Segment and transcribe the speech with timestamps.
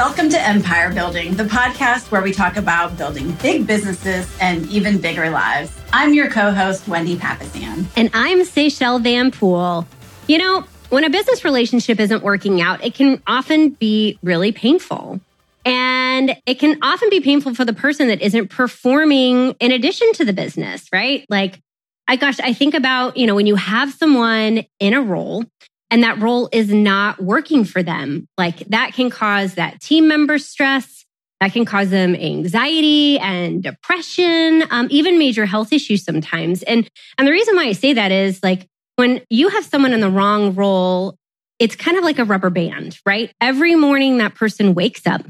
[0.00, 4.98] Welcome to Empire Building, the podcast where we talk about building big businesses and even
[4.98, 5.78] bigger lives.
[5.92, 7.84] I'm your co host, Wendy Papasan.
[7.98, 9.86] And I'm Seychelle Van Pool.
[10.26, 15.20] You know, when a business relationship isn't working out, it can often be really painful.
[15.66, 20.24] And it can often be painful for the person that isn't performing in addition to
[20.24, 21.26] the business, right?
[21.28, 21.60] Like,
[22.08, 25.44] I gosh, I think about, you know, when you have someone in a role
[25.90, 30.38] and that role is not working for them, like that can cause that team member
[30.38, 31.04] stress.
[31.40, 36.62] That can cause them anxiety and depression, um, even major health issues sometimes.
[36.64, 38.66] And and the reason why I say that is like
[38.96, 41.16] when you have someone in the wrong role,
[41.58, 43.32] it's kind of like a rubber band, right?
[43.40, 45.22] Every morning that person wakes up,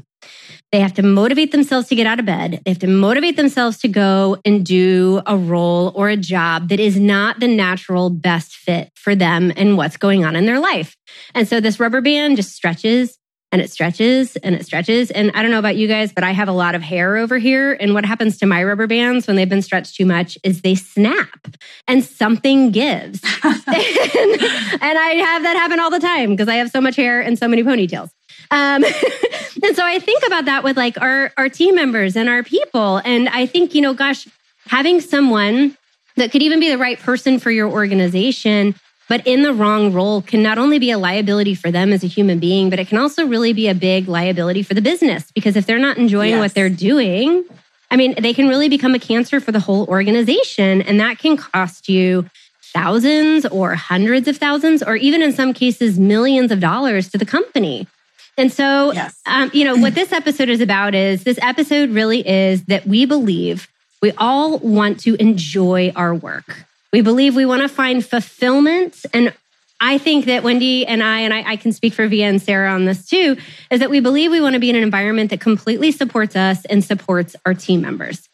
[0.71, 2.61] they have to motivate themselves to get out of bed.
[2.63, 6.79] They have to motivate themselves to go and do a role or a job that
[6.79, 10.95] is not the natural best fit for them and what's going on in their life.
[11.35, 13.17] And so this rubber band just stretches
[13.51, 15.11] and it stretches and it stretches.
[15.11, 17.37] And I don't know about you guys, but I have a lot of hair over
[17.37, 17.73] here.
[17.73, 20.75] And what happens to my rubber bands when they've been stretched too much is they
[20.75, 21.47] snap
[21.87, 23.21] and something gives.
[23.43, 27.19] and, and I have that happen all the time because I have so much hair
[27.19, 28.11] and so many ponytails.
[28.51, 28.83] Um,
[29.63, 32.97] and so I think about that with like our, our team members and our people.
[33.03, 34.27] And I think, you know, gosh,
[34.67, 35.75] having someone
[36.17, 38.75] that could even be the right person for your organization,
[39.07, 42.07] but in the wrong role can not only be a liability for them as a
[42.07, 45.31] human being, but it can also really be a big liability for the business.
[45.33, 46.39] Because if they're not enjoying yes.
[46.39, 47.45] what they're doing,
[47.89, 50.81] I mean, they can really become a cancer for the whole organization.
[50.81, 52.29] And that can cost you
[52.73, 57.25] thousands or hundreds of thousands, or even in some cases, millions of dollars to the
[57.25, 57.87] company.
[58.37, 59.19] And so, yes.
[59.25, 63.05] um, you know, what this episode is about is this episode really is that we
[63.05, 63.67] believe
[64.01, 66.65] we all want to enjoy our work.
[66.91, 69.05] We believe we want to find fulfillment.
[69.13, 69.33] And
[69.79, 72.71] I think that Wendy and I, and I, I can speak for Via and Sarah
[72.71, 73.37] on this too,
[73.69, 76.65] is that we believe we want to be in an environment that completely supports us
[76.65, 78.27] and supports our team members.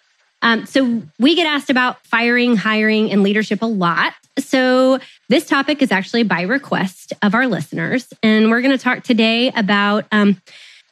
[0.47, 4.13] Um, so we get asked about firing, hiring, and leadership a lot.
[4.39, 4.97] So
[5.27, 9.51] this topic is actually by request of our listeners, and we're going to talk today
[9.57, 10.41] about um,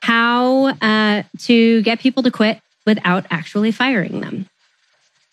[0.01, 4.49] how uh, to get people to quit without actually firing them.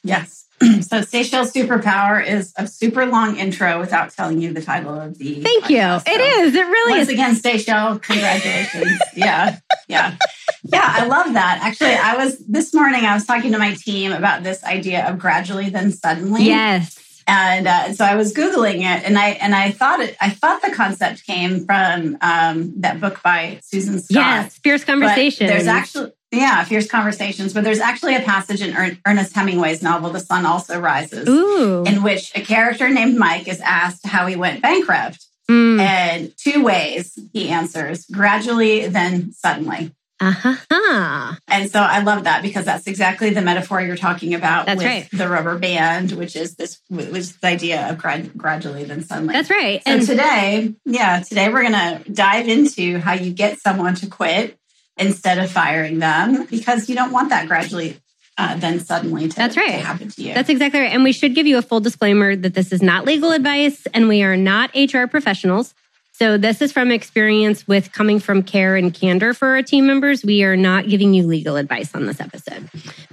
[0.04, 0.46] Yes.
[0.60, 5.42] so Seychelle's superpower is a super long intro without telling you the title of the.
[5.42, 5.70] Thank podcast.
[5.70, 6.12] you.
[6.12, 6.54] So it is.
[6.54, 7.12] It really once is.
[7.12, 9.00] again, Seychelle, congratulations.
[9.16, 9.58] yeah,
[9.88, 10.16] yeah,
[10.62, 10.84] yeah.
[10.84, 11.60] I love that.
[11.62, 13.04] Actually, I was this morning.
[13.04, 16.44] I was talking to my team about this idea of gradually then suddenly.
[16.44, 16.98] Yes.
[17.26, 20.16] And uh, so I was googling it, and I and I thought it.
[20.20, 24.10] I thought the concept came from um, that book by Susan Scott.
[24.10, 25.46] Yes, Fierce Conversation.
[25.46, 27.52] There's actually yeah, fierce conversations.
[27.52, 28.74] But there's actually a passage in
[29.06, 31.84] Ernest Hemingway's novel, The Sun Also Rises, Ooh.
[31.84, 35.26] in which a character named Mike is asked how he went bankrupt.
[35.50, 35.80] Mm.
[35.80, 39.92] And two ways he answers gradually, then suddenly.
[40.22, 41.34] Uh-huh.
[41.48, 44.86] And so I love that because that's exactly the metaphor you're talking about that's with
[44.86, 45.08] right.
[45.12, 49.32] the rubber band, which is this was the idea of grad, gradually then suddenly.
[49.32, 49.82] That's right.
[49.84, 54.06] So and today, yeah, today we're going to dive into how you get someone to
[54.06, 54.56] quit
[54.96, 57.96] instead of firing them because you don't want that gradually
[58.38, 59.72] uh, then suddenly to, That's right.
[59.72, 60.34] to happen to you.
[60.34, 60.92] That's exactly right.
[60.92, 64.08] And we should give you a full disclaimer that this is not legal advice and
[64.08, 65.74] we are not HR professionals.
[66.22, 70.24] So this is from experience with coming from care and candor for our team members.
[70.24, 72.70] We are not giving you legal advice on this episode.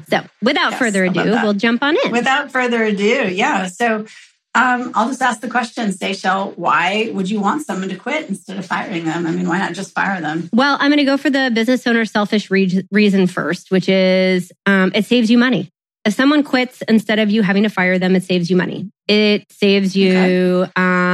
[0.09, 2.11] So without yes, further ado, we'll jump on in.
[2.11, 3.65] Without further ado, yeah.
[3.65, 4.05] So
[4.53, 8.59] um, I'll just ask the question, Seychelle, why would you want someone to quit instead
[8.59, 9.25] of firing them?
[9.25, 10.47] I mean, why not just fire them?
[10.53, 14.51] Well, I'm going to go for the business owner selfish re- reason first, which is
[14.67, 15.71] um, it saves you money.
[16.05, 18.91] If someone quits instead of you having to fire them, it saves you money.
[19.07, 20.71] It saves you okay.
[20.75, 21.08] um,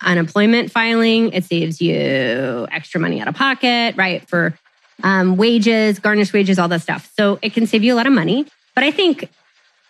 [0.00, 1.32] unemployment filing.
[1.32, 4.28] It saves you extra money out of pocket, right?
[4.28, 4.54] For
[5.02, 7.10] um, wages, garnished wages, all that stuff.
[7.16, 8.46] So it can save you a lot of money.
[8.74, 9.28] But I think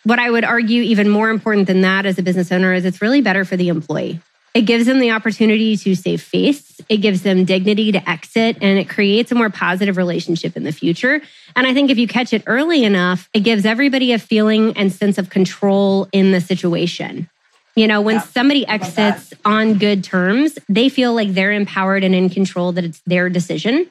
[0.05, 3.01] what I would argue, even more important than that as a business owner, is it's
[3.01, 4.21] really better for the employee.
[4.55, 6.79] It gives them the opportunity to save face.
[6.89, 10.73] It gives them dignity to exit and it creates a more positive relationship in the
[10.73, 11.23] future.
[11.57, 14.93] And I think if you catch it early enough, it gives everybody a feeling and
[14.93, 17.31] sense of control in the situation.
[17.75, 22.15] You know, when yeah, somebody exits on good terms, they feel like they're empowered and
[22.15, 23.91] in control, that it's their decision.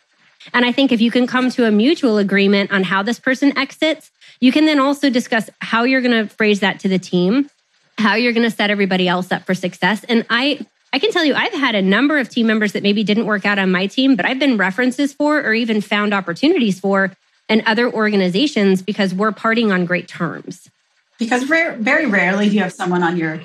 [0.54, 3.58] And I think if you can come to a mutual agreement on how this person
[3.58, 7.50] exits, you can then also discuss how you're going to phrase that to the team,
[7.98, 10.04] how you're going to set everybody else up for success.
[10.06, 13.04] And I I can tell you I've had a number of team members that maybe
[13.04, 16.80] didn't work out on my team, but I've been references for or even found opportunities
[16.80, 17.16] for
[17.48, 20.70] in other organizations because we're parting on great terms.
[21.18, 23.42] Because rare, very rarely do you have someone on your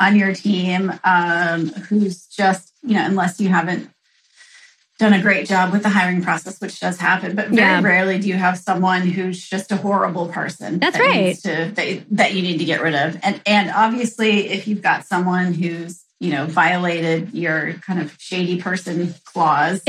[0.00, 3.90] on your team um, who's just you know unless you haven't
[4.98, 7.82] done a great job with the hiring process, which does happen, but very yeah.
[7.82, 10.78] rarely do you have someone who's just a horrible person.
[10.78, 11.36] That's that right.
[11.38, 13.18] To, that, that you need to get rid of.
[13.22, 18.60] And and obviously if you've got someone who's, you know, violated your kind of shady
[18.60, 19.82] person clause.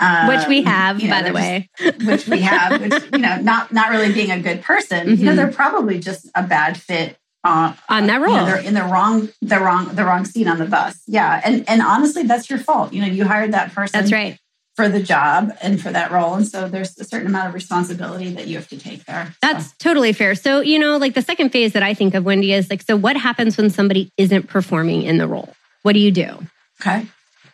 [0.00, 3.18] Um, which we have, you know, by the way, just, which we have, which you
[3.18, 5.06] know, not not really being a good person.
[5.06, 5.10] Mm-hmm.
[5.10, 5.36] You know, mm-hmm.
[5.36, 8.30] they're probably just a bad fit uh, on that role.
[8.30, 11.00] You know, they're in the wrong, the wrong, the wrong seat on the bus.
[11.06, 12.92] Yeah, and and honestly, that's your fault.
[12.92, 14.00] You know, you hired that person.
[14.00, 14.38] That's right
[14.74, 16.34] for the job and for that role.
[16.34, 19.34] And so there's a certain amount of responsibility that you have to take there.
[19.42, 19.72] That's so.
[19.78, 20.34] totally fair.
[20.34, 22.96] So, you know, like the second phase that I think of, Wendy, is like, so
[22.96, 25.52] what happens when somebody isn't performing in the role?
[25.82, 26.46] What do you do?
[26.80, 27.06] Okay.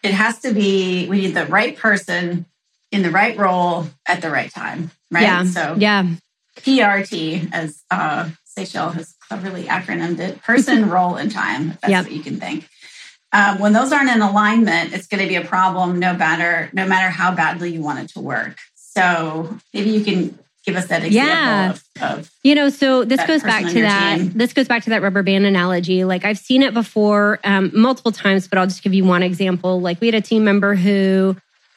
[0.03, 2.47] It has to be, we need the right person
[2.93, 4.93] in the right role at the right time.
[5.11, 5.23] Right.
[5.23, 5.45] Yeah.
[5.45, 6.07] So, yeah.
[6.59, 11.79] PRT, as uh, Seychelle has cleverly acronymed it, person, role, and time.
[11.81, 12.05] That's yep.
[12.05, 12.69] what you can think.
[13.33, 16.87] Um, when those aren't in alignment, it's going to be a problem no matter no
[16.87, 18.57] matter how badly you want it to work.
[18.75, 21.71] So maybe you can give us that example yeah.
[21.71, 24.31] of, of you know so this goes back to that team.
[24.35, 28.13] this goes back to that rubber band analogy like i've seen it before um, multiple
[28.13, 31.35] times but i'll just give you one example like we had a team member who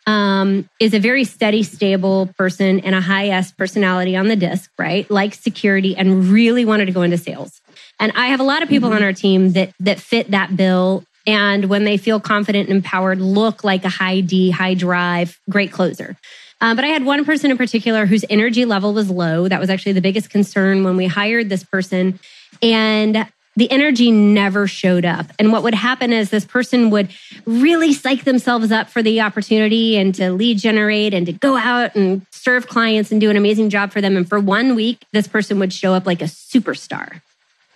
[0.07, 4.69] um, is a very steady, stable person and a high S personality on the DISC,
[4.77, 5.09] right?
[5.09, 7.61] Like security and really wanted to go into sales.
[7.99, 8.97] And I have a lot of people mm-hmm.
[8.97, 11.03] on our team that that fit that bill.
[11.27, 15.71] And when they feel confident and empowered, look like a high D, high drive, great
[15.71, 16.17] closer.
[16.61, 19.47] Um, but I had one person in particular whose energy level was low.
[19.47, 22.19] That was actually the biggest concern when we hired this person.
[22.61, 25.25] And the energy never showed up.
[25.37, 27.09] And what would happen is this person would
[27.45, 31.95] really psych themselves up for the opportunity and to lead generate and to go out
[31.95, 34.15] and serve clients and do an amazing job for them.
[34.15, 37.21] And for one week, this person would show up like a superstar.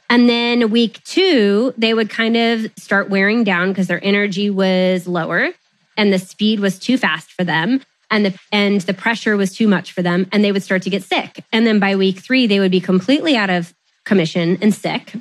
[0.09, 5.07] And then week two, they would kind of start wearing down because their energy was
[5.07, 5.49] lower
[5.97, 7.81] and the speed was too fast for them.
[8.11, 10.27] And the, and the pressure was too much for them.
[10.31, 11.43] And they would start to get sick.
[11.51, 13.73] And then by week three, they would be completely out of
[14.05, 15.15] commission and sick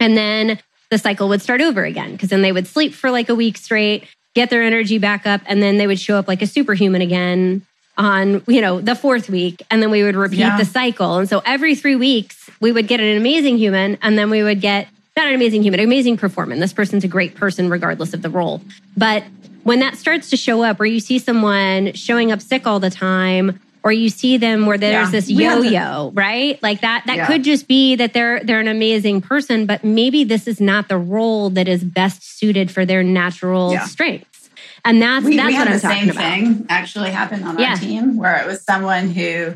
[0.00, 0.58] and then
[0.90, 3.56] the cycle would start over again because then they would sleep for like a week
[3.56, 7.02] straight, get their energy back up, and then they would show up like a superhuman
[7.02, 7.62] again
[7.98, 9.62] on, you know, the fourth week.
[9.70, 10.58] And then we would repeat yeah.
[10.58, 11.18] the cycle.
[11.18, 14.60] And so every three weeks, we would get an amazing human and then we would
[14.60, 16.60] get not an amazing human, an amazing performance.
[16.60, 18.60] This person's a great person regardless of the role.
[18.96, 19.24] But
[19.62, 22.90] when that starts to show up, where you see someone showing up sick all the
[22.90, 25.10] time, or you see them where there's yeah.
[25.12, 26.60] this yo-yo, right?
[26.60, 27.26] Like that that yeah.
[27.28, 30.98] could just be that they're they're an amazing person, but maybe this is not the
[30.98, 33.84] role that is best suited for their natural yeah.
[33.84, 34.50] strengths.
[34.84, 37.76] And that's we, that's we what had I'm the same thing actually happened on our
[37.76, 39.54] team where it was someone who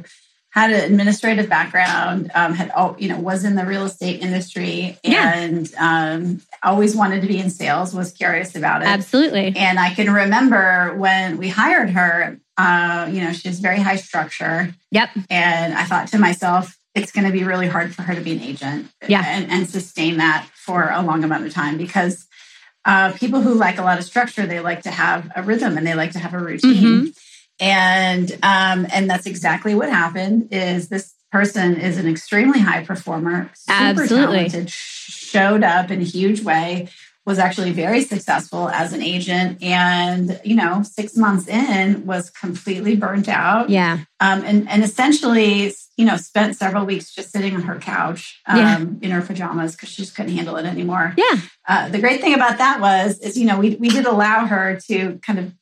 [0.50, 5.72] had an administrative background, um, had you know was in the real estate industry, and
[5.76, 7.92] um, always wanted to be in sales.
[7.92, 9.54] Was curious about it, absolutely.
[9.56, 12.38] And I can remember when we hired her.
[12.60, 14.74] Uh, you know, she has very high structure.
[14.90, 15.10] Yep.
[15.30, 18.32] And I thought to myself, it's going to be really hard for her to be
[18.32, 18.88] an agent.
[19.08, 19.24] Yeah.
[19.26, 22.26] And, and sustain that for a long amount of time because
[22.84, 25.86] uh, people who like a lot of structure, they like to have a rhythm and
[25.86, 27.06] they like to have a routine.
[27.06, 27.06] Mm-hmm.
[27.60, 30.48] And um, and that's exactly what happened.
[30.50, 34.48] Is this person is an extremely high performer, super Absolutely.
[34.48, 36.88] talented, showed up in a huge way,
[37.26, 39.62] was actually very successful as an agent.
[39.62, 43.70] And you know six months in was completely burnt out.
[43.70, 44.00] Yeah.
[44.20, 48.58] Um, and, and essentially you know spent several weeks just sitting on her couch um,
[48.58, 48.78] yeah.
[49.02, 51.14] in her pajamas because she just couldn't handle it anymore.
[51.16, 51.40] Yeah.
[51.68, 54.78] Uh, the great thing about that was is you know we, we did allow her
[54.88, 55.52] to kind of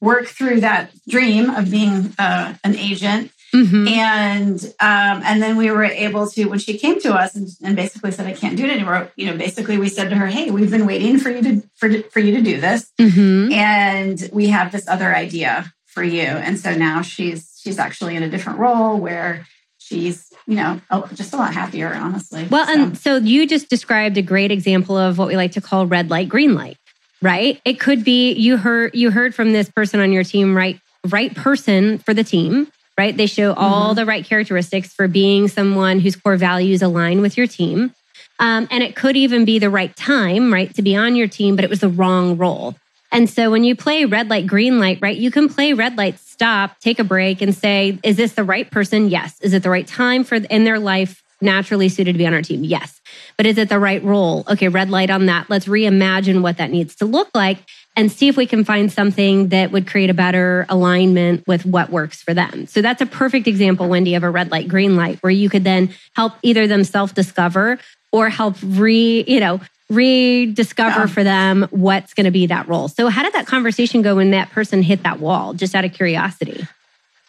[0.00, 3.88] work through that dream of being uh, an agent Mm-hmm.
[3.88, 7.76] And um, and then we were able to when she came to us and, and,
[7.76, 9.12] basically said I can't do it anymore.
[9.14, 12.02] You know, basically we said to her, "Hey, we've been waiting for you to for
[12.10, 13.52] for you to do this, mm-hmm.
[13.52, 18.24] and we have this other idea for you." And so now she's she's actually in
[18.24, 19.46] a different role where
[19.78, 20.80] she's you know
[21.14, 22.48] just a lot happier, honestly.
[22.50, 22.72] Well, so.
[22.72, 26.10] and so you just described a great example of what we like to call red
[26.10, 26.76] light, green light
[27.22, 30.78] right it could be you heard you heard from this person on your team right
[31.08, 33.16] right person for the team right?
[33.16, 33.96] They show all mm-hmm.
[33.96, 37.92] the right characteristics for being someone whose core values align with your team.
[38.38, 41.56] Um, and it could even be the right time, right, to be on your team,
[41.56, 42.74] but it was the wrong role.
[43.12, 46.18] And so when you play red light, green light, right, you can play red light,
[46.18, 49.08] stop, take a break, and say, is this the right person?
[49.08, 49.40] Yes.
[49.40, 52.42] Is it the right time for in their life naturally suited to be on our
[52.42, 52.64] team?
[52.64, 53.00] Yes.
[53.36, 54.44] But is it the right role?
[54.48, 55.48] Okay, red light on that.
[55.48, 57.58] Let's reimagine what that needs to look like
[57.96, 61.90] and see if we can find something that would create a better alignment with what
[61.90, 62.66] works for them.
[62.66, 65.64] So that's a perfect example, Wendy, of a red light, green light, where you could
[65.64, 67.78] then help either them self discover
[68.12, 69.60] or help re, you know,
[69.90, 71.06] rediscover yeah.
[71.06, 72.88] for them what's going to be that role.
[72.88, 75.92] So, how did that conversation go when that person hit that wall, just out of
[75.92, 76.66] curiosity?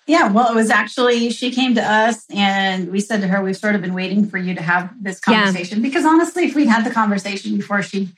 [0.07, 3.57] Yeah, well, it was actually, she came to us and we said to her, We've
[3.57, 5.79] sort of been waiting for you to have this conversation.
[5.79, 5.87] Yeah.
[5.87, 8.09] Because honestly, if we'd had the conversation before she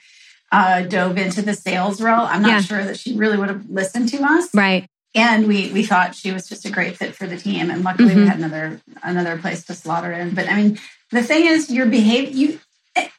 [0.52, 2.62] uh, dove into the sales role, I'm not yeah.
[2.62, 4.54] sure that she really would have listened to us.
[4.54, 4.88] Right.
[5.16, 7.72] And we we thought she was just a great fit for the team.
[7.72, 8.22] And luckily mm-hmm.
[8.22, 10.36] we had another another place to slaughter in.
[10.36, 10.80] But I mean,
[11.12, 12.60] the thing is your behavior you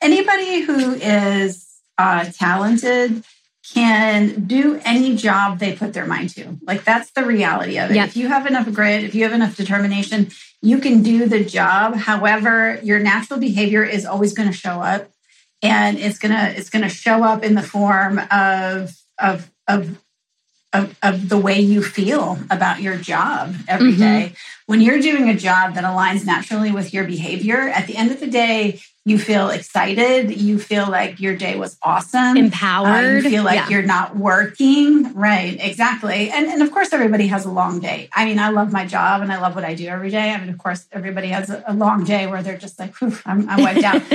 [0.01, 1.67] anybody who is
[1.97, 3.25] uh, talented
[3.75, 6.59] can do any job they put their mind to.
[6.63, 7.97] Like that's the reality of it.
[7.97, 8.09] Yep.
[8.09, 10.31] If you have enough grit, if you have enough determination,
[10.63, 11.95] you can do the job.
[11.95, 15.11] However, your natural behavior is always going to show up
[15.63, 19.99] and it's going to it's going to show up in the form of of of
[20.75, 24.01] of, of, the way you feel about your job every mm-hmm.
[24.01, 24.33] day.
[24.67, 28.21] When you're doing a job that aligns naturally with your behavior, at the end of
[28.21, 33.31] the day, you feel excited you feel like your day was awesome empowered uh, you
[33.31, 33.69] feel like yeah.
[33.69, 35.13] you're not working.
[35.15, 36.31] Right exactly.
[36.31, 38.09] And, and of course everybody has a long day.
[38.15, 40.31] I mean i love my job and i love what i do every day.
[40.31, 43.49] I mean of course everybody has a, a long day where they're just like I'm,
[43.49, 44.03] I'm wiped out.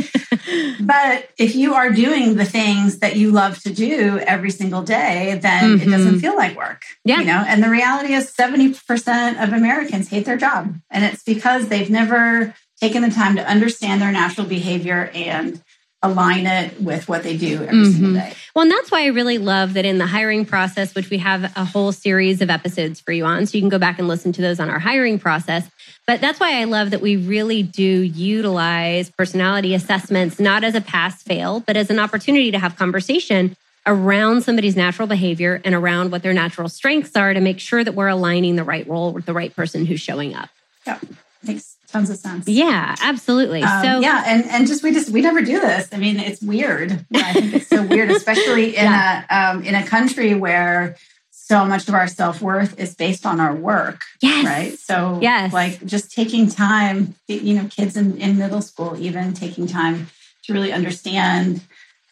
[0.79, 5.39] But if you are doing the things that you love to do every single day
[5.41, 5.88] then mm-hmm.
[5.88, 7.19] it doesn't feel like work yeah.
[7.19, 7.43] you know?
[7.47, 10.75] And the reality is 70% of americans hate their job.
[10.91, 15.63] And it's because they've never taking the time to understand their natural behavior and
[16.01, 17.91] align it with what they do every mm-hmm.
[17.91, 18.33] single day.
[18.53, 21.45] Well, and that's why I really love that in the hiring process, which we have
[21.55, 23.45] a whole series of episodes for you on.
[23.45, 25.65] So you can go back and listen to those on our hiring process.
[26.05, 30.81] But that's why I love that we really do utilize personality assessments, not as a
[30.81, 33.55] pass fail, but as an opportunity to have conversation
[33.87, 37.95] around somebody's natural behavior and around what their natural strengths are to make sure that
[37.95, 40.49] we're aligning the right role with the right person who's showing up.
[40.85, 40.99] Yeah,
[41.45, 42.47] thanks tons of sense.
[42.47, 43.63] Yeah, absolutely.
[43.63, 45.88] Um, so yeah, and and just we just we never do this.
[45.93, 47.05] I mean, it's weird.
[47.13, 49.23] I think it's so weird, especially in yeah.
[49.29, 50.97] a um, in a country where
[51.29, 54.01] so much of our self worth is based on our work.
[54.21, 54.45] Yes.
[54.45, 54.79] Right.
[54.79, 55.53] So yes.
[55.53, 60.07] like just taking time, you know, kids in, in middle school, even taking time
[60.43, 61.62] to really understand.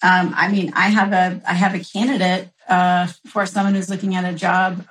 [0.04, 4.16] Um, I mean, I have a I have a candidate uh, for someone who's looking
[4.16, 4.86] at a job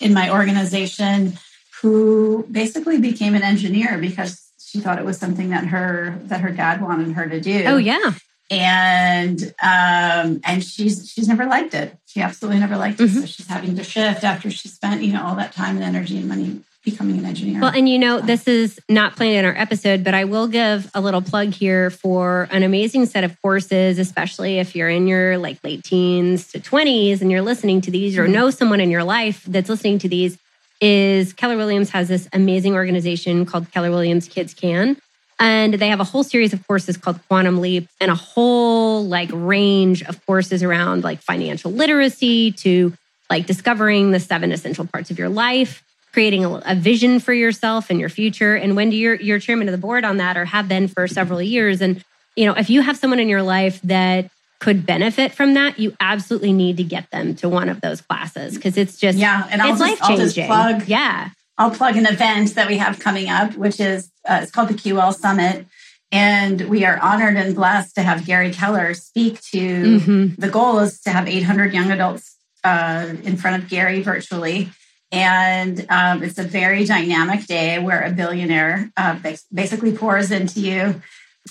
[0.00, 1.38] in my organization
[1.80, 6.50] who basically became an engineer because she thought it was something that her that her
[6.50, 7.64] dad wanted her to do.
[7.66, 8.12] Oh yeah.
[8.50, 11.96] And um and she's she's never liked it.
[12.06, 13.04] She absolutely never liked it.
[13.04, 13.20] Mm-hmm.
[13.20, 16.18] So she's having to shift after she spent, you know, all that time and energy
[16.18, 17.60] and money becoming an engineer.
[17.60, 20.90] Well, and you know, this is not planned in our episode, but I will give
[20.94, 25.38] a little plug here for an amazing set of courses, especially if you're in your
[25.38, 28.32] like late teens to 20s and you're listening to these or mm-hmm.
[28.32, 30.36] know someone in your life that's listening to these
[30.80, 34.96] is Keller Williams has this amazing organization called Keller Williams Kids Can.
[35.38, 39.30] And they have a whole series of courses called Quantum Leap and a whole like
[39.32, 42.92] range of courses around like financial literacy to
[43.30, 47.90] like discovering the seven essential parts of your life, creating a, a vision for yourself
[47.90, 48.54] and your future.
[48.54, 51.42] And Wendy, you're, you're chairman of the board on that or have been for several
[51.42, 51.80] years.
[51.80, 52.04] And,
[52.36, 54.30] you know, if you have someone in your life that
[54.60, 58.54] could benefit from that, you absolutely need to get them to one of those classes
[58.54, 60.46] because it's just yeah, and I'll it's life changing.
[60.46, 64.50] Plug, yeah, I'll plug an event that we have coming up, which is uh, it's
[64.50, 65.66] called the QL Summit.
[66.12, 69.58] And we are honored and blessed to have Gary Keller speak to.
[69.58, 70.40] Mm-hmm.
[70.40, 74.70] The goal is to have 800 young adults uh, in front of Gary virtually.
[75.10, 79.18] And um, it's a very dynamic day where a billionaire uh,
[79.52, 81.02] basically pours into you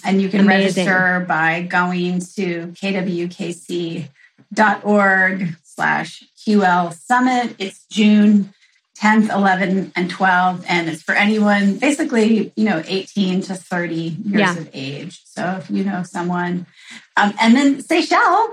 [0.03, 0.85] and you can Amazing.
[0.85, 4.07] register by going to kwkc.org
[5.63, 7.55] slash QL Summit.
[7.59, 8.53] It's June
[9.00, 10.65] 10th, 11, and 12.
[10.67, 14.57] And it's for anyone basically, you know, 18 to 30 years yeah.
[14.57, 15.21] of age.
[15.25, 16.65] So if you know someone,
[17.17, 18.50] um, and then Seychelle,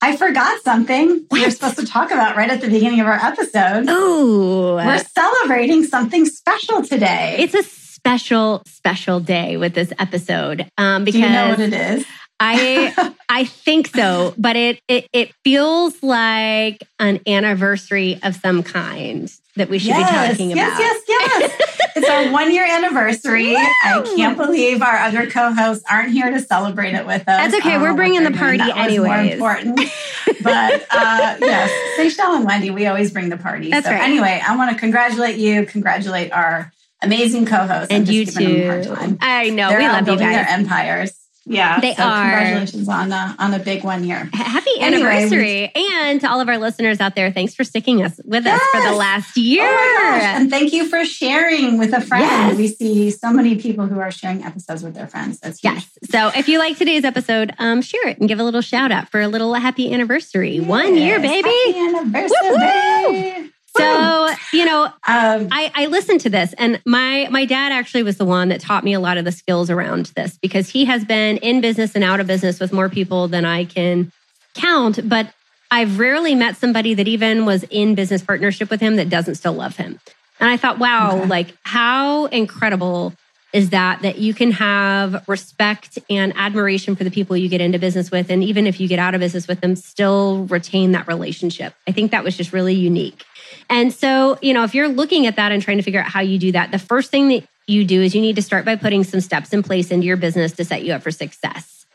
[0.00, 3.18] I forgot something we were supposed to talk about right at the beginning of our
[3.18, 3.86] episode.
[3.88, 7.36] Oh, we're celebrating something special today.
[7.40, 7.64] It's a
[7.98, 10.70] special, special day with this episode.
[10.78, 12.06] Um, because Do you know what it is?
[12.40, 19.30] I I think so, but it, it it feels like an anniversary of some kind
[19.56, 20.78] that we should yes, be talking about.
[20.78, 21.80] Yes, yes, yes.
[21.96, 23.56] it's our one year anniversary.
[23.56, 27.24] I can't believe our other co-hosts aren't here to celebrate it with us.
[27.26, 27.78] That's okay.
[27.78, 29.36] We're bringing the party anyway.
[29.36, 29.76] More important.
[30.42, 33.70] but uh, yes, Seychelle and Wendy, we always bring the party.
[33.70, 34.02] That's so right.
[34.02, 39.16] anyway, I want to congratulate you, congratulate our amazing co-hosts, and you too.
[39.20, 40.46] I know They're we love building you guys.
[40.46, 41.12] their empires.
[41.50, 42.30] Yeah, they so are.
[42.30, 44.28] Congratulations on a, on a big one year.
[44.34, 45.72] Happy Anyway, anniversary.
[45.74, 48.82] and to all of our listeners out there, thanks for sticking us with us for
[48.82, 49.64] the last year.
[49.66, 50.24] Oh my gosh.
[50.42, 52.22] And thank you for sharing with a friend.
[52.24, 52.56] Yes.
[52.58, 55.40] We see so many people who are sharing episodes with their friends.
[55.40, 55.72] That's huge.
[55.72, 55.88] Yes.
[56.10, 59.08] So if you like today's episode, um, share it and give a little shout out
[59.08, 60.60] for a little happy anniversary.
[60.60, 61.48] One year, baby.
[61.48, 63.52] Happy anniversary.
[63.78, 68.16] So, you know, Um, I, I listened to this and my my dad actually was
[68.18, 71.04] the one that taught me a lot of the skills around this because he has
[71.04, 74.10] been in business and out of business with more people than I can
[74.54, 75.08] count.
[75.08, 75.32] But
[75.70, 79.52] I've rarely met somebody that even was in business partnership with him that doesn't still
[79.52, 79.98] love him.
[80.40, 81.26] And I thought, wow, Okay.
[81.26, 83.12] like how incredible
[83.52, 87.78] is that that you can have respect and admiration for the people you get into
[87.78, 91.08] business with and even if you get out of business with them still retain that
[91.08, 91.72] relationship.
[91.88, 93.24] I think that was just really unique.
[93.70, 96.20] And so, you know, if you're looking at that and trying to figure out how
[96.20, 98.76] you do that, the first thing that you do is you need to start by
[98.76, 101.86] putting some steps in place into your business to set you up for success.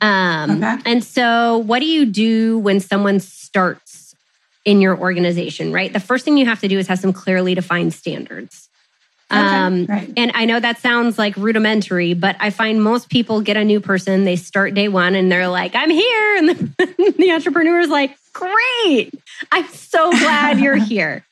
[0.00, 0.76] Um, Okay.
[0.84, 4.14] And so, what do you do when someone starts
[4.64, 5.92] in your organization, right?
[5.92, 8.68] The first thing you have to do is have some clearly defined standards.
[9.34, 10.12] Okay, Um, right.
[10.16, 13.80] and I know that sounds like rudimentary, but I find most people get a new
[13.80, 16.36] person, they start day one and they're like, I'm here.
[16.36, 16.48] And
[16.78, 19.12] the, the entrepreneur is like, Great.
[19.52, 21.24] I'm so glad you're here.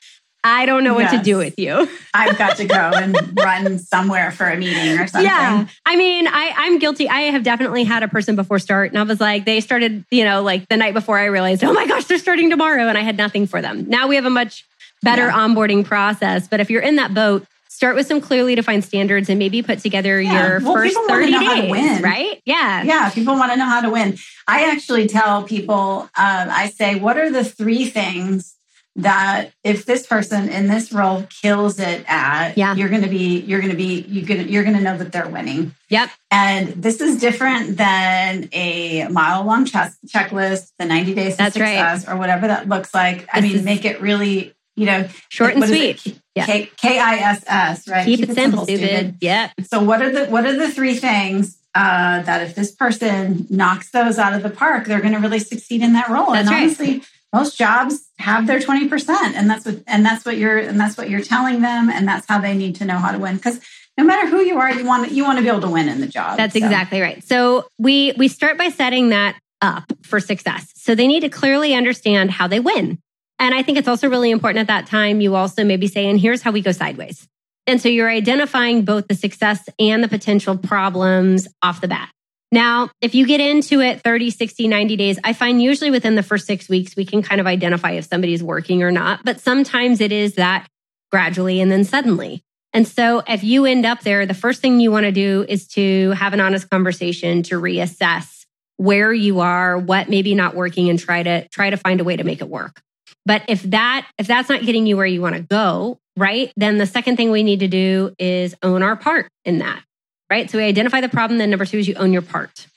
[0.45, 1.87] I don't know what to do with you.
[2.13, 5.23] I've got to go and run somewhere for a meeting or something.
[5.25, 5.67] Yeah.
[5.85, 7.07] I mean, I, I'm guilty.
[7.07, 10.25] I have definitely had a person before start, and I was like, they started, you
[10.25, 13.01] know, like the night before I realized, oh my gosh, they're starting tomorrow, and I
[13.01, 13.87] had nothing for them.
[13.87, 14.65] Now we have a much
[15.01, 15.33] better Yeah.
[15.33, 16.49] onboarding process.
[16.49, 19.79] But if you're in that boat, start with some clearly defined standards and maybe put
[19.79, 20.47] together Yeah.
[20.47, 22.01] your Well, first people 30 know how to days, win.
[22.03, 22.41] right?
[22.45, 22.83] Yeah.
[22.83, 24.17] Yeah, people want to know how to win.
[24.47, 28.55] I actually tell people, um, I say, what are the three things
[28.95, 32.75] that if this person in this role kills it at, Yeah.
[32.75, 34.95] you're going to be, you're going to be, you're going to, you're going to know
[34.99, 35.73] that they're winning.
[35.89, 36.09] Yep.
[36.29, 41.79] And this is different than a mile long checklist, the 90 days to That's right.
[41.95, 43.27] success, or whatever that looks like.
[43.33, 45.99] I mean, is- make it really, you know, Short and what is it?
[45.99, 46.19] sweet.
[46.35, 46.45] Yeah.
[46.45, 48.05] K I S S, right?
[48.05, 49.17] Keep, it simple, stupid.
[49.21, 49.51] Yep.
[49.65, 53.91] So what are the what are the three things uh, that if this person knocks
[53.91, 56.31] those out of the park, they're going to really succeed in that role?
[56.31, 56.63] That's and right.
[56.63, 60.79] honestly, most jobs have their twenty percent, and that's what and that's what you're and
[60.79, 63.35] that's what you're telling them, and that's how they need to know how to win.
[63.35, 63.59] Because
[63.95, 66.01] no matter who you are, you want you want to be able to win in
[66.01, 66.37] the job.
[66.37, 67.23] That's So, exactly right.
[67.23, 70.71] So we we start by setting that up for success.
[70.75, 72.97] So they need to clearly understand how they win.
[73.39, 76.19] And I think it's also really important at that time you also maybe say and
[76.19, 77.27] here's how we go sideways.
[77.65, 82.09] And so you're identifying both the success and the potential problems off the bat.
[82.51, 86.21] Now, if you get into it 30, 60, 90 days, I find usually within the
[86.21, 90.01] first 6 weeks we can kind of identify if somebody's working or not, but sometimes
[90.01, 90.67] it is that
[91.11, 92.43] gradually and then suddenly.
[92.73, 95.67] And so if you end up there, the first thing you want to do is
[95.69, 98.45] to have an honest conversation to reassess
[98.77, 102.17] where you are, what maybe not working and try to try to find a way
[102.17, 102.81] to make it work.
[103.25, 106.51] But if that if that's not getting you where you want to go, right?
[106.55, 109.83] Then the second thing we need to do is own our part in that.
[110.29, 110.49] Right?
[110.49, 112.67] So we identify the problem then number 2 is you own your part.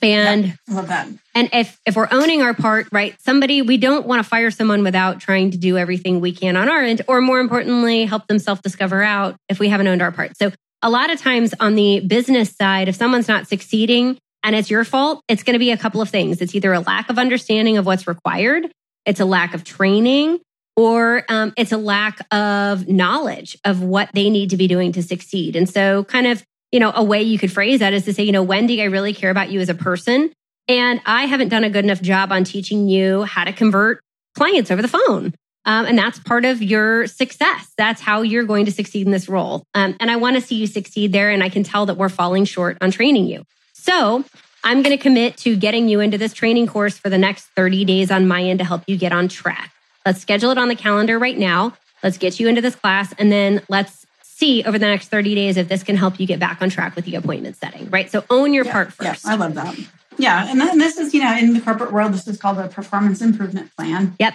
[0.00, 1.08] And I love that.
[1.34, 3.20] and if if we're owning our part, right?
[3.20, 6.68] Somebody we don't want to fire someone without trying to do everything we can on
[6.68, 10.12] our end, or more importantly, help them self discover out if we haven't owned our
[10.12, 10.36] part.
[10.36, 14.70] So a lot of times on the business side, if someone's not succeeding and it's
[14.70, 16.40] your fault, it's going to be a couple of things.
[16.40, 18.70] It's either a lack of understanding of what's required,
[19.04, 20.38] it's a lack of training,
[20.76, 25.02] or um, it's a lack of knowledge of what they need to be doing to
[25.02, 25.56] succeed.
[25.56, 28.22] And so, kind of, you know, a way you could phrase that is to say,
[28.22, 30.32] you know, Wendy, I really care about you as a person.
[30.68, 34.00] And I haven't done a good enough job on teaching you how to convert
[34.36, 35.34] clients over the phone.
[35.64, 37.72] Um, and that's part of your success.
[37.76, 39.64] That's how you're going to succeed in this role.
[39.74, 41.30] Um, and I want to see you succeed there.
[41.30, 43.42] And I can tell that we're falling short on training you.
[43.74, 44.24] So
[44.64, 47.84] I'm going to commit to getting you into this training course for the next 30
[47.84, 49.72] days on my end to help you get on track.
[50.04, 51.74] Let's schedule it on the calendar right now.
[52.02, 53.12] Let's get you into this class.
[53.18, 56.38] And then let's see over the next 30 days if this can help you get
[56.38, 58.10] back on track with the appointment setting, right?
[58.10, 59.26] So own your Yeah, part yeah, first.
[59.26, 59.76] I love that.
[60.16, 62.68] Yeah, and then this is you know in the corporate world, this is called a
[62.68, 64.16] performance improvement plan.
[64.18, 64.34] Yep.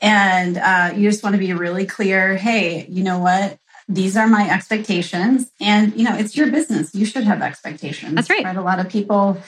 [0.00, 2.36] And uh, you just want to be really clear.
[2.36, 3.58] Hey, you know what?
[3.88, 6.94] These are my expectations, and you know it's your business.
[6.94, 8.14] You should have expectations.
[8.14, 8.44] That's right.
[8.44, 8.56] Right.
[8.56, 9.40] A lot of people,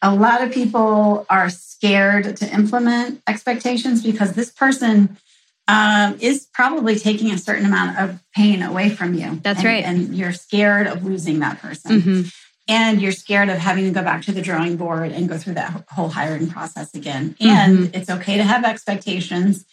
[0.00, 5.16] a lot of people are scared to implement expectations because this person
[5.66, 9.40] um, is probably taking a certain amount of pain away from you.
[9.42, 9.84] That's And- right.
[9.84, 12.34] And you're scared of losing that person Mhm.
[12.66, 15.54] and you're scared of having to go back to the drawing board and go through
[15.54, 17.36] that whole hiring process again.
[17.40, 17.94] And Mm-hmm.
[17.96, 19.64] it's okay to have expectations.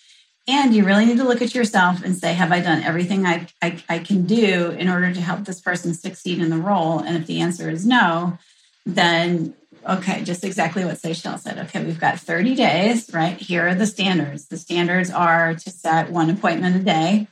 [0.48, 3.48] And you really need to look at yourself and say, Have I done everything I,
[3.62, 7.00] I, I can do in order to help this person succeed in the role?
[7.00, 8.38] And if the answer is no,
[8.86, 9.54] then
[9.88, 11.58] okay, just exactly what Seychelle said.
[11.60, 13.38] Okay, we've got 30 days, right?
[13.38, 14.48] Here are the standards.
[14.48, 17.28] The standards are to set one appointment a day.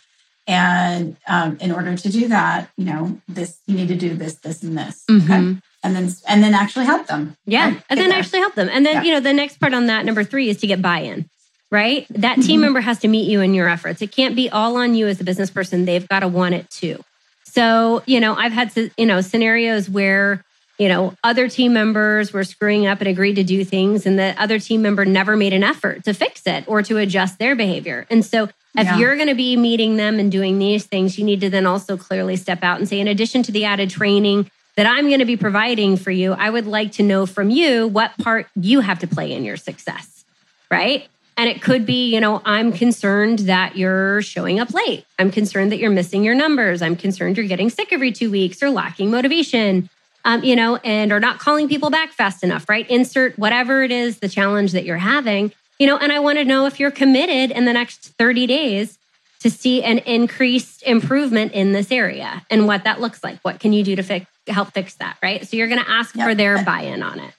[0.47, 4.35] And um, in order to do that, you know, this you need to do this,
[4.35, 5.03] this, and this.
[5.09, 5.31] Mm-hmm.
[5.31, 5.59] Okay.
[5.83, 7.35] And then and then actually help them.
[7.45, 7.69] Yeah.
[7.69, 7.83] Right?
[7.89, 8.19] And then there.
[8.19, 8.69] actually help them.
[8.71, 9.03] And then, yeah.
[9.03, 11.29] you know, the next part on that, number three, is to get buy-in.
[11.71, 12.05] Right?
[12.09, 12.61] That team mm-hmm.
[12.61, 14.01] member has to meet you in your efforts.
[14.01, 15.85] It can't be all on you as a business person.
[15.85, 17.03] They've got to want it too.
[17.43, 20.43] So, you know, I've had, you know, scenarios where
[20.77, 24.35] you know, other team members were screwing up and agreed to do things, and the
[24.37, 28.05] other team member never made an effort to fix it or to adjust their behavior.
[28.09, 28.97] And so, if yeah.
[28.97, 31.95] you're going to be meeting them and doing these things, you need to then also
[31.95, 35.25] clearly step out and say, in addition to the added training that I'm going to
[35.25, 38.99] be providing for you, I would like to know from you what part you have
[38.99, 40.25] to play in your success,
[40.69, 41.07] right?
[41.37, 45.05] And it could be, you know, I'm concerned that you're showing up late.
[45.19, 46.81] I'm concerned that you're missing your numbers.
[46.81, 49.89] I'm concerned you're getting sick every two weeks or lacking motivation
[50.25, 52.89] um, you know, and are not calling people back fast enough, right?
[52.89, 56.45] Insert whatever it is, the challenge that you're having, you know, and I want to
[56.45, 58.97] know if you're committed in the next 30 days
[59.41, 63.39] to see an increased improvement in this area and what that looks like.
[63.41, 65.47] What can you do to fix, help fix that, right?
[65.47, 66.27] So you're going to ask yep.
[66.27, 67.33] for their buy in on it.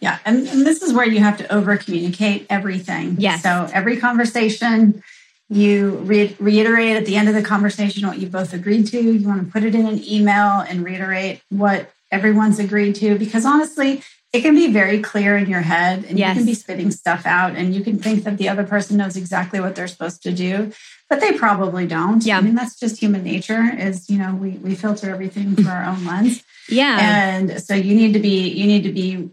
[0.00, 0.18] Yeah.
[0.24, 3.16] And, and, this is where you have to over communicate everything.
[3.18, 3.42] Yes.
[3.42, 5.02] So every conversation,
[5.48, 9.00] you re- reiterate at the end of the conversation what you both agreed to.
[9.00, 13.44] You want to put it in an email and reiterate what everyone's agreed to because
[13.44, 16.34] honestly it can be very clear in your head and yes.
[16.34, 19.16] you can be spitting stuff out and you can think that the other person knows
[19.16, 20.72] exactly what they're supposed to do
[21.08, 24.50] but they probably don't yeah i mean that's just human nature is you know we,
[24.52, 28.66] we filter everything through our own lens yeah and so you need to be you
[28.66, 29.30] need to be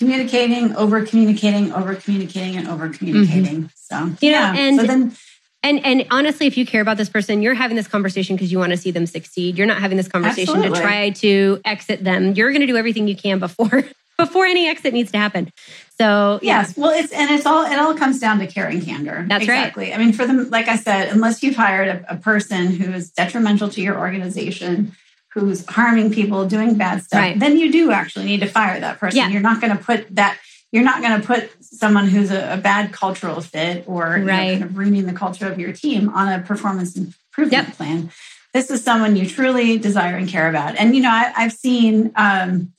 [0.00, 3.66] communicating over communicating over communicating and over communicating mm-hmm.
[3.74, 4.52] so you yeah.
[4.52, 5.16] know and so then
[5.62, 8.58] and and honestly, if you care about this person, you're having this conversation because you
[8.58, 9.58] want to see them succeed.
[9.58, 10.78] You're not having this conversation Absolutely.
[10.78, 12.32] to try to exit them.
[12.32, 13.84] You're going to do everything you can before
[14.18, 15.52] before any exit needs to happen.
[15.98, 16.82] So yes, yeah.
[16.82, 19.26] well, it's and it's all it all comes down to care and candor.
[19.28, 19.90] That's exactly.
[19.90, 19.94] right.
[19.94, 23.10] I mean, for them, like I said, unless you've hired a, a person who is
[23.10, 24.96] detrimental to your organization,
[25.32, 27.38] who's harming people, doing bad stuff, right.
[27.38, 29.18] then you do actually need to fire that person.
[29.18, 29.28] Yeah.
[29.28, 30.38] You're not going to put that
[30.72, 34.18] you're not going to put someone who's a, a, bad cultural fit or right.
[34.18, 37.76] you know, kind of ruining the culture of your team on a performance improvement yep.
[37.76, 38.10] plan.
[38.52, 40.76] This is someone you truly desire and care about.
[40.76, 42.72] And, you know, I, have seen, um,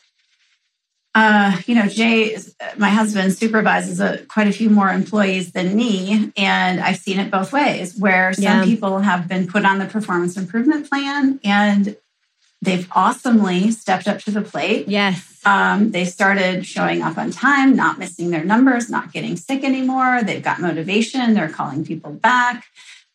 [1.15, 2.37] uh, you know, Jay,
[2.77, 6.31] my husband supervises a, quite a few more employees than me.
[6.37, 8.63] And I've seen it both ways where some yeah.
[8.63, 11.95] people have been put on the performance improvement plan and
[12.61, 14.87] they've awesomely stepped up to the plate.
[14.87, 15.39] Yes.
[15.45, 20.21] Um, they started showing up on time, not missing their numbers, not getting sick anymore.
[20.23, 21.33] They've got motivation.
[21.33, 22.65] They're calling people back.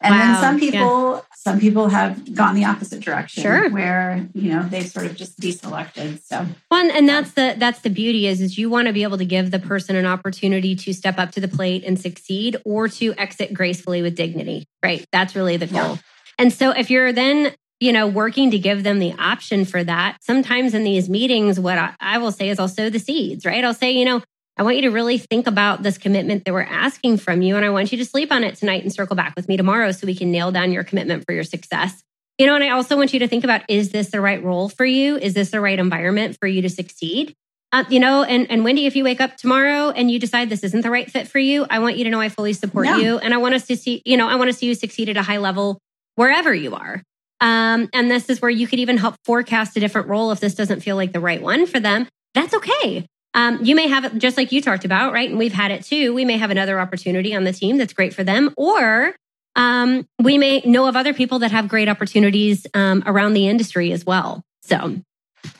[0.00, 0.20] And wow.
[0.20, 1.20] then some people, yeah.
[1.34, 3.70] some people have gone the opposite direction, sure.
[3.70, 6.22] where you know they sort of just deselected.
[6.22, 9.16] So, well, and that's the that's the beauty is is you want to be able
[9.16, 12.88] to give the person an opportunity to step up to the plate and succeed, or
[12.88, 14.66] to exit gracefully with dignity.
[14.82, 15.94] Right, that's really the goal.
[15.94, 15.96] Yeah.
[16.38, 20.18] And so, if you're then you know, working to give them the option for that.
[20.22, 23.62] Sometimes in these meetings, what I, I, will say is I'll sow the seeds, right?
[23.62, 24.22] I'll say, you know,
[24.56, 27.56] I want you to really think about this commitment that we're asking from you.
[27.56, 29.92] And I want you to sleep on it tonight and circle back with me tomorrow
[29.92, 32.02] so we can nail down your commitment for your success.
[32.38, 34.68] You know, and I also want you to think about is this the right role
[34.68, 35.16] for you?
[35.16, 37.34] Is this the right environment for you to succeed?
[37.72, 40.62] Uh, you know, and, and Wendy, if you wake up tomorrow and you decide this
[40.62, 42.98] isn't the right fit for you, I want you to know I fully support yeah.
[42.98, 43.18] you.
[43.18, 45.16] And I want us to see, you know, I want to see you succeed at
[45.16, 45.78] a high level
[46.14, 47.02] wherever you are.
[47.40, 50.54] Um, and this is where you could even help forecast a different role if this
[50.54, 52.08] doesn't feel like the right one for them.
[52.34, 53.06] That's okay.
[53.34, 55.28] Um, you may have it just like you talked about, right?
[55.28, 56.14] And we've had it too.
[56.14, 59.14] We may have another opportunity on the team that's great for them, or
[59.56, 63.92] um, we may know of other people that have great opportunities um, around the industry
[63.92, 64.42] as well.
[64.62, 64.96] So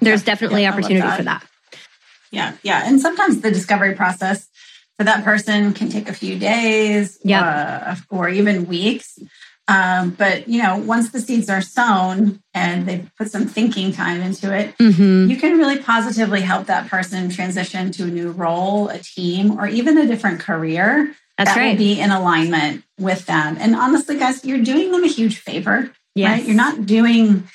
[0.01, 1.17] there's yeah, definitely yeah, opportunity that.
[1.19, 1.47] for that.
[2.31, 2.83] Yeah, yeah.
[2.87, 4.49] And sometimes the discovery process
[4.97, 7.97] for that person can take a few days yeah.
[8.11, 9.19] Uh, or even weeks.
[9.69, 14.21] Um, but you know, once the seeds are sown and they put some thinking time
[14.21, 15.29] into it, mm-hmm.
[15.29, 19.67] you can really positively help that person transition to a new role, a team, or
[19.67, 21.71] even a different career That's that right.
[21.71, 23.57] will be in alignment with them.
[23.59, 25.91] And honestly, guys, you're doing them a huge favor.
[26.15, 26.39] Yes.
[26.39, 26.47] Right?
[26.47, 27.49] You're not doing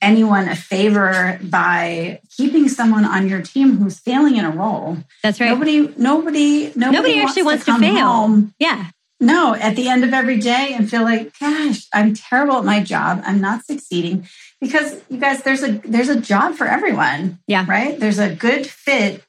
[0.00, 4.98] anyone a favor by keeping someone on your team who's failing in a role.
[5.22, 5.48] That's right.
[5.48, 8.06] Nobody, nobody, nobody, nobody actually wants to, wants to fail.
[8.06, 8.54] Home.
[8.60, 12.64] Yeah no, at the end of every day and feel like, gosh, I'm terrible at
[12.64, 13.22] my job.
[13.24, 14.28] I'm not succeeding.
[14.60, 17.38] Because you guys, there's a there's a job for everyone.
[17.46, 17.64] Yeah.
[17.68, 17.98] Right?
[17.98, 19.22] There's a good fit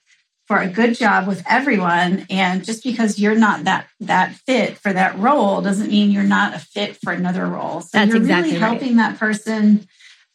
[0.48, 2.26] for a good job with everyone.
[2.30, 6.56] And just because you're not that that fit for that role doesn't mean you're not
[6.56, 7.82] a fit for another role.
[7.82, 9.12] So That's you're exactly really helping right.
[9.12, 9.88] that person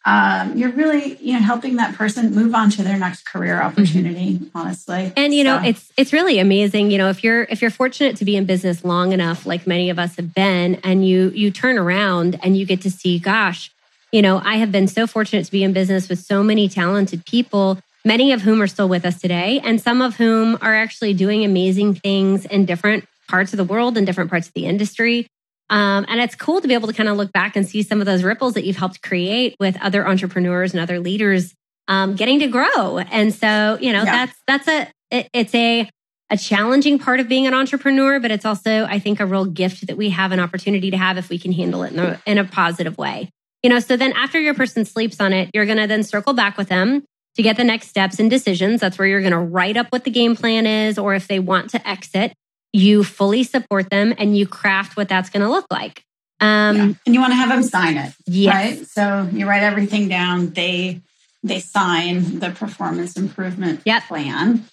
[0.05, 3.67] um, you're really you know helping that person move on to their next career mm-hmm.
[3.67, 4.57] opportunity mm-hmm.
[4.57, 5.57] honestly and you so.
[5.57, 8.45] know it's it's really amazing you know if you're if you're fortunate to be in
[8.45, 12.57] business long enough like many of us have been and you you turn around and
[12.57, 13.71] you get to see gosh
[14.11, 17.25] you know i have been so fortunate to be in business with so many talented
[17.25, 21.15] people many of whom are still with us today and some of whom are actually
[21.15, 25.29] doing amazing things in different parts of the world and different parts of the industry
[25.73, 28.01] um, and it's cool to be able to kind of look back and see some
[28.01, 31.55] of those ripples that you've helped create with other entrepreneurs and other leaders
[31.89, 32.99] um, getting to grow.
[32.99, 34.27] And so, you know, yeah.
[34.27, 35.89] that's that's a it, it's a
[36.29, 39.87] a challenging part of being an entrepreneur, but it's also, I think, a real gift
[39.87, 42.39] that we have an opportunity to have if we can handle it in a, in
[42.39, 43.31] a positive way.
[43.63, 46.35] You know, so then after your person sleeps on it, you're going to then circle
[46.35, 47.03] back with them
[47.37, 48.81] to get the next steps and decisions.
[48.81, 51.39] That's where you're going to write up what the game plan is, or if they
[51.39, 52.35] want to exit
[52.73, 56.05] you fully support them and you craft what that's going to look like.
[56.41, 56.83] Um, yeah.
[57.07, 58.55] And you want to have them sign it, yes.
[58.55, 58.87] right?
[58.87, 60.51] So you write everything down.
[60.51, 61.01] They
[61.45, 64.05] they sign the performance improvement yep.
[64.05, 64.65] plan.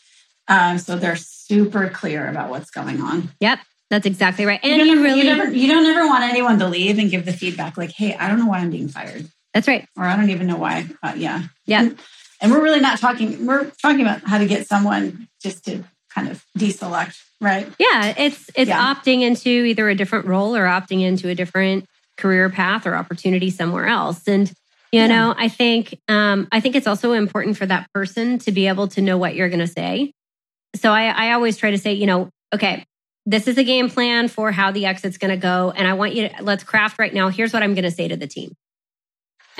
[0.47, 3.29] Um, so they're super clear about what's going on.
[3.39, 3.59] Yep.
[3.89, 4.59] That's exactly right.
[4.61, 7.25] And you, you really you, never, you don't ever want anyone to leave and give
[7.25, 9.87] the feedback like, "Hey, I don't know why I'm being fired." That's right.
[9.97, 10.87] Or I don't even know why.
[11.01, 11.43] Uh, yeah.
[11.65, 11.81] Yeah.
[11.81, 11.99] And,
[12.39, 13.47] and we're really not talking.
[13.47, 15.83] We're talking about how to get someone just to
[16.13, 17.67] kind of deselect, right?
[17.79, 18.93] Yeah, it's it's yeah.
[18.93, 21.85] opting into either a different role or opting into a different
[22.17, 24.27] career path or opportunity somewhere else.
[24.27, 24.47] And
[24.91, 25.07] you yeah.
[25.07, 28.87] know, I think um, I think it's also important for that person to be able
[28.89, 30.11] to know what you're going to say.
[30.75, 32.85] So I, I always try to say, you know, okay,
[33.25, 36.15] this is a game plan for how the exit's going to go, and I want
[36.15, 37.29] you to let's craft right now.
[37.29, 38.53] Here's what I'm going to say to the team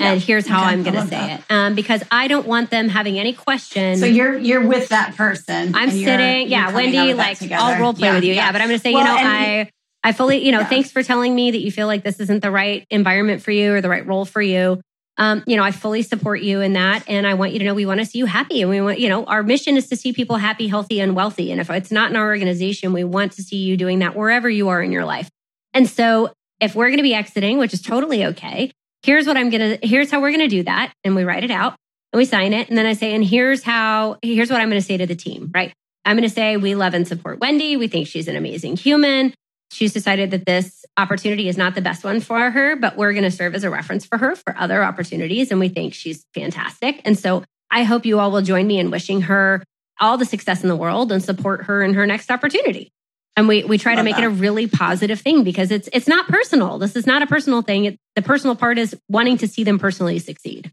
[0.00, 1.40] and here's how okay, I'm going to say that.
[1.40, 1.44] it.
[1.50, 4.00] Um, because I don't want them having any questions.
[4.00, 5.74] So you're you're with that person.
[5.74, 7.14] I'm sitting, you're, yeah, you're Wendy.
[7.14, 8.46] Like I'll role play yeah, with you, yeah.
[8.46, 8.52] yeah.
[8.52, 9.70] But I'm going to say, well, you know, I
[10.02, 10.68] I fully, you know, yeah.
[10.68, 13.74] thanks for telling me that you feel like this isn't the right environment for you
[13.74, 14.80] or the right role for you.
[15.18, 17.74] Um, you know, I fully support you in that, and I want you to know
[17.74, 19.96] we want to see you happy, and we want, you know, our mission is to
[19.96, 21.52] see people happy, healthy, and wealthy.
[21.52, 24.48] And if it's not in our organization, we want to see you doing that wherever
[24.48, 25.28] you are in your life.
[25.74, 29.50] And so, if we're going to be exiting, which is totally okay, here's what I'm
[29.50, 30.92] going to, here's how we're going to do that.
[31.04, 31.76] And we write it out
[32.12, 32.68] and we sign it.
[32.68, 35.16] And then I say, and here's how, here's what I'm going to say to the
[35.16, 35.72] team, right?
[36.04, 37.76] I'm going to say, we love and support Wendy.
[37.76, 39.34] We think she's an amazing human.
[39.72, 43.24] She's decided that this opportunity is not the best one for her, but we're going
[43.24, 45.50] to serve as a reference for her for other opportunities.
[45.50, 47.00] And we think she's fantastic.
[47.04, 49.62] And so I hope you all will join me in wishing her
[50.00, 52.90] all the success in the world and support her in her next opportunity.
[53.36, 54.24] And we we try Love to make that.
[54.24, 56.78] it a really positive thing because it's it's not personal.
[56.78, 57.84] This is not a personal thing.
[57.86, 60.72] It, the personal part is wanting to see them personally succeed.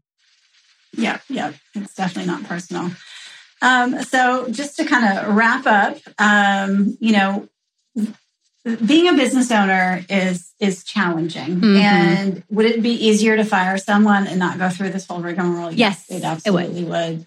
[0.96, 2.90] Yeah, yeah, it's definitely not personal.
[3.62, 7.48] Um, so just to kind of wrap up, um, you know,
[8.84, 11.60] being a business owner is is challenging.
[11.60, 11.76] Mm-hmm.
[11.76, 15.72] And would it be easier to fire someone and not go through this whole rigmarole?
[15.72, 17.18] Yes, yes it absolutely it would.
[17.18, 17.26] would.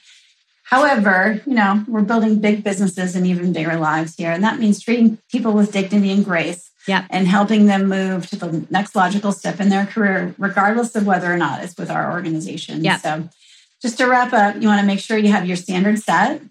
[0.71, 4.31] However, you know, we're building big businesses and even bigger lives here.
[4.31, 7.05] And that means treating people with dignity and grace yeah.
[7.09, 11.31] and helping them move to the next logical step in their career, regardless of whether
[11.31, 12.85] or not it's with our organization.
[12.85, 12.99] Yeah.
[12.99, 13.27] So
[13.81, 16.41] just to wrap up, you want to make sure you have your standard set.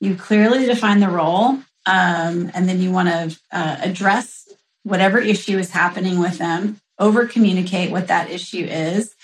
[0.00, 1.58] You clearly define the role.
[1.84, 4.48] Um, and then you want to uh, address
[4.84, 9.15] whatever issue is happening with them, over communicate what that issue is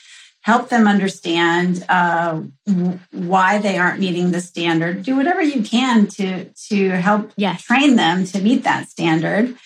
[0.42, 2.40] help them understand uh,
[3.12, 5.02] why they aren't meeting the standard.
[5.02, 7.62] Do whatever you can to to help yes.
[7.62, 9.56] train them to meet that standard.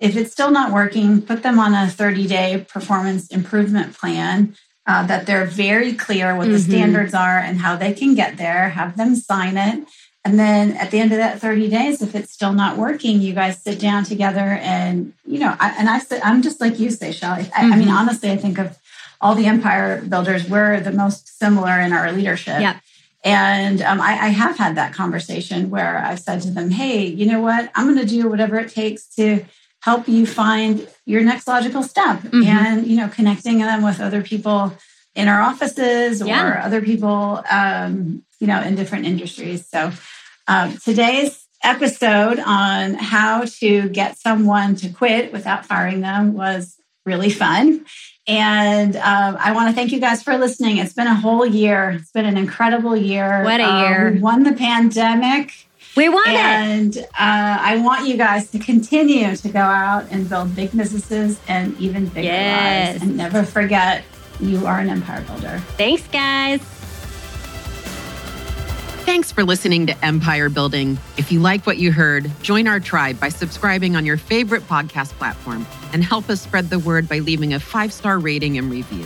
[0.00, 4.56] If it's still not working, put them on a 30 day performance improvement plan
[4.86, 6.54] uh, that they're very clear what mm-hmm.
[6.54, 8.70] the standards are and how they can get there.
[8.70, 9.86] Have them sign it.
[10.26, 13.34] And then at the end of that 30 days, if it's still not working, you
[13.34, 16.90] guys sit down together and, you know, I, and I said, I'm just like you
[16.90, 17.42] say, Shelly.
[17.54, 17.72] I, mm-hmm.
[17.72, 17.96] I mean, mm-hmm.
[17.96, 18.78] honestly, I think of
[19.24, 22.60] all the empire builders were the most similar in our leadership.
[22.60, 22.78] Yeah.
[23.24, 27.24] And um, I, I, have had that conversation where I've said to them, hey, you
[27.24, 27.70] know what?
[27.74, 29.42] I'm going to do whatever it takes to
[29.80, 32.42] help you find your next logical step mm-hmm.
[32.44, 34.76] and, you know, connecting them with other people
[35.14, 36.60] in our offices or yeah.
[36.62, 39.66] other people, um, you know, in different industries.
[39.66, 39.90] So
[40.48, 47.30] um, today's episode on how to get someone to quit without firing them was really
[47.30, 47.86] fun.
[48.26, 50.78] And um, I want to thank you guys for listening.
[50.78, 51.90] It's been a whole year.
[51.90, 53.44] It's been an incredible year.
[53.44, 54.12] What a year.
[54.12, 55.52] we won the pandemic.
[55.96, 56.96] We won and, it.
[56.96, 61.38] And uh, I want you guys to continue to go out and build big businesses
[61.46, 62.94] and even bigger yes.
[62.94, 63.02] lives.
[63.02, 64.04] And never forget,
[64.40, 65.58] you are an empire builder.
[65.76, 66.60] Thanks, guys.
[69.04, 70.98] Thanks for listening to Empire Building.
[71.18, 75.10] If you like what you heard, join our tribe by subscribing on your favorite podcast
[75.18, 79.04] platform and help us spread the word by leaving a five star rating and review.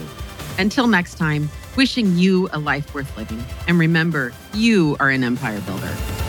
[0.57, 3.43] Until next time, wishing you a life worth living.
[3.67, 6.28] And remember, you are an empire builder.